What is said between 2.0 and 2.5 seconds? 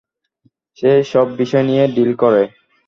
করে।